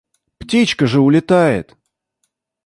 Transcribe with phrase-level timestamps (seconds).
[0.39, 1.77] Птичка же улетает.